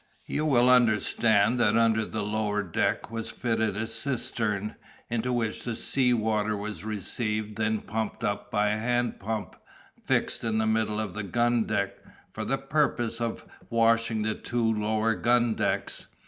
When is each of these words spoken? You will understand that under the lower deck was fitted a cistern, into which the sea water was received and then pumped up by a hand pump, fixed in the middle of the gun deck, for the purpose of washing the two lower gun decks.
You 0.25 0.47
will 0.47 0.67
understand 0.67 1.59
that 1.59 1.77
under 1.77 2.05
the 2.07 2.23
lower 2.23 2.63
deck 2.63 3.11
was 3.11 3.29
fitted 3.29 3.77
a 3.77 3.85
cistern, 3.85 4.73
into 5.11 5.31
which 5.31 5.61
the 5.63 5.75
sea 5.75 6.11
water 6.11 6.57
was 6.57 6.83
received 6.83 7.59
and 7.59 7.79
then 7.79 7.81
pumped 7.81 8.23
up 8.23 8.49
by 8.49 8.69
a 8.69 8.79
hand 8.79 9.19
pump, 9.19 9.55
fixed 10.03 10.43
in 10.43 10.57
the 10.57 10.65
middle 10.65 10.99
of 10.99 11.13
the 11.13 11.21
gun 11.21 11.65
deck, 11.65 11.97
for 12.33 12.43
the 12.43 12.57
purpose 12.57 13.21
of 13.21 13.45
washing 13.69 14.23
the 14.23 14.33
two 14.33 14.73
lower 14.73 15.13
gun 15.13 15.53
decks. 15.53 16.07